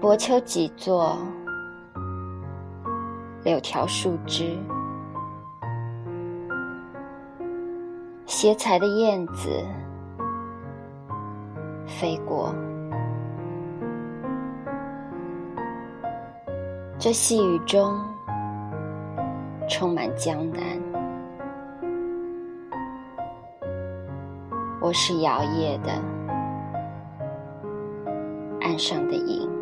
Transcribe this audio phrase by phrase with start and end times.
[0.00, 1.18] 薄秋几座，
[3.42, 4.56] 柳条树枝，
[8.24, 9.50] 斜裁的燕子
[11.84, 12.54] 飞过。
[16.96, 18.00] 这细雨中，
[19.68, 20.62] 充满江南。
[24.80, 25.90] 我是摇曳的
[28.60, 29.57] 岸上的影。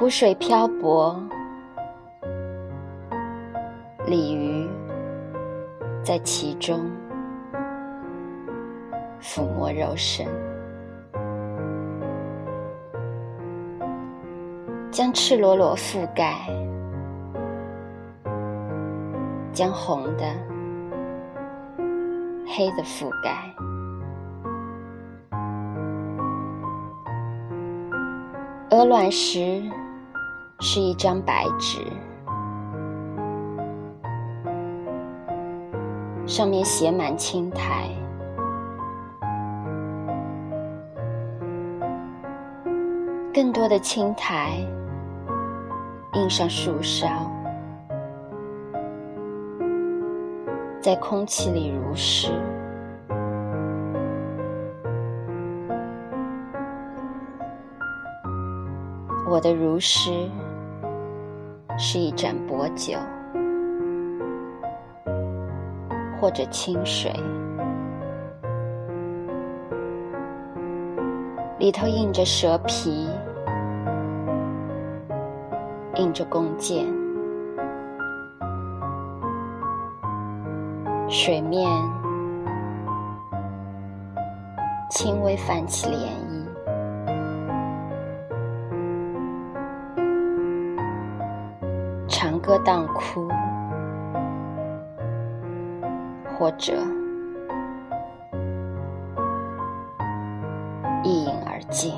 [0.00, 1.14] 湖水漂泊，
[4.06, 4.66] 鲤鱼
[6.02, 6.90] 在其中
[9.20, 10.26] 抚摸柔身，
[14.90, 16.48] 将赤裸裸覆盖，
[19.52, 20.24] 将红的、
[22.46, 23.54] 黑的覆盖。
[28.70, 29.62] 鹅卵石。
[30.62, 31.78] 是一张白纸，
[36.26, 37.88] 上面写满青苔，
[43.32, 44.52] 更多的青苔
[46.12, 47.08] 印上树梢，
[50.78, 52.30] 在空气里如诗。
[59.26, 60.28] 我的如诗。
[61.82, 62.92] 是一盏薄酒，
[66.20, 67.10] 或者清水，
[71.58, 73.08] 里头印着蛇皮，
[75.94, 76.86] 印着弓箭，
[81.08, 81.66] 水面
[84.90, 85.94] 轻微泛起涟
[86.28, 86.29] 漪。
[92.50, 93.28] 长歌当哭，
[96.36, 96.72] 或者
[101.04, 101.94] 一饮而尽。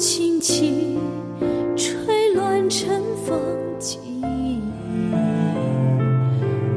[0.00, 0.98] 轻轻
[1.76, 3.38] 吹乱晨风，
[3.78, 4.62] 记忆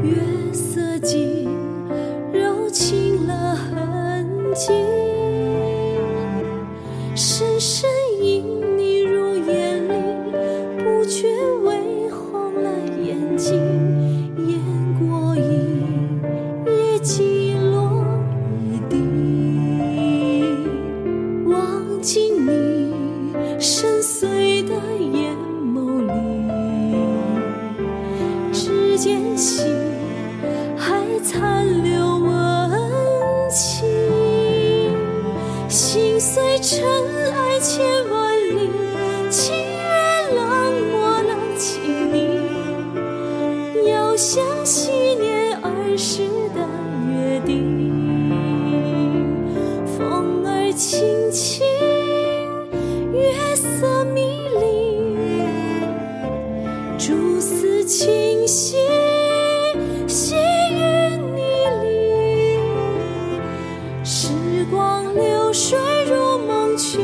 [0.03, 0.17] 月
[0.51, 1.47] 色，竟
[2.34, 4.73] 柔情了痕迹，
[7.16, 7.89] 深深
[8.22, 8.44] 映
[8.78, 9.88] 你入眼。
[9.88, 9.94] 里
[10.84, 11.29] 不觉
[11.63, 12.69] 微红了
[13.01, 13.57] 眼睛，
[14.35, 14.59] 雁
[15.00, 16.19] 过影，
[16.66, 18.03] 夜寂落
[18.69, 18.97] 一地，
[21.45, 22.62] 忘记你。
[35.73, 36.85] 心随尘
[37.34, 38.70] 埃千万里
[39.31, 46.70] 情缘冷漠了情谊遥想昔年儿时的
[47.09, 48.29] 约定
[49.97, 51.63] 风儿轻轻
[64.64, 66.98] 时光流水如梦去，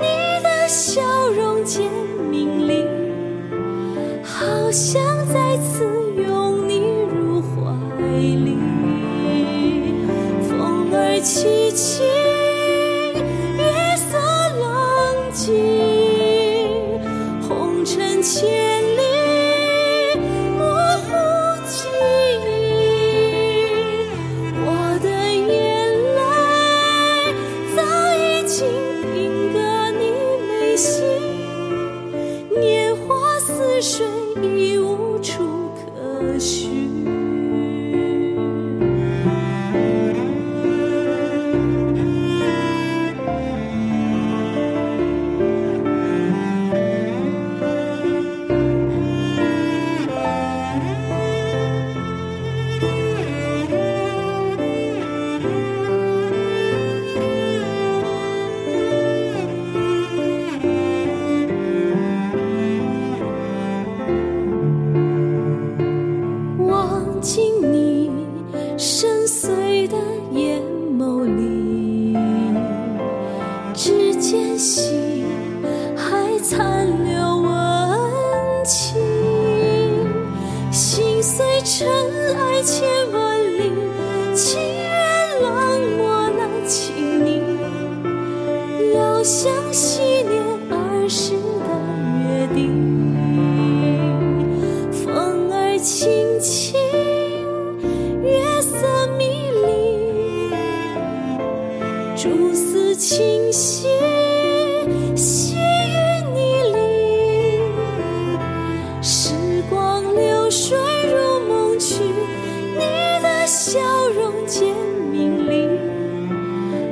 [0.00, 1.88] 你的笑容渐
[2.28, 2.84] 明丽，
[4.24, 5.84] 好想再次
[6.16, 7.72] 拥你入怀
[8.18, 8.58] 里，
[10.48, 12.21] 风儿轻轻。
[74.58, 75.24] 惜，
[75.96, 78.96] 还残留温情。
[80.70, 81.88] 心碎尘
[82.36, 83.72] 埃千万里，
[84.34, 85.50] 情愿冷
[85.96, 87.42] 漠了情你，
[88.94, 90.01] 要相信
[102.22, 103.88] 蛛丝清晰，
[105.16, 105.58] 细雨
[106.32, 106.78] 泥泞。
[109.02, 109.34] 时
[109.68, 110.78] 光流水
[111.12, 112.04] 如梦去，
[112.74, 112.78] 你
[113.24, 113.80] 的笑
[114.14, 114.72] 容渐
[115.10, 115.68] 明丽，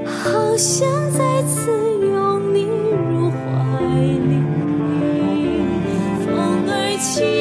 [0.04, 3.38] 好想再次拥你入怀
[3.94, 4.34] 里。
[6.26, 6.28] 风
[6.66, 7.39] 儿轻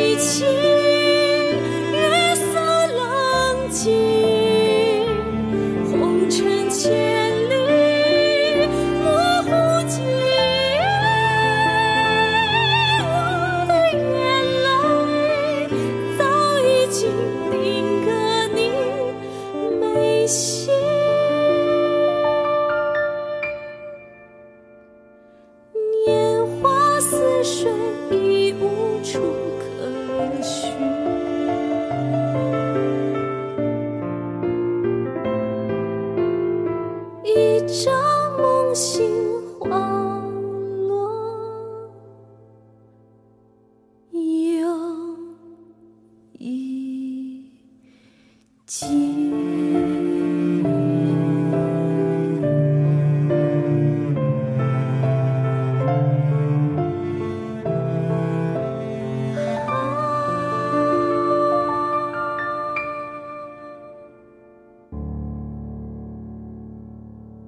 [27.49, 27.71] 水，
[28.11, 29.19] 已无处
[29.57, 30.71] 可寻。
[37.23, 37.91] 一朝
[38.37, 40.18] 梦醒，花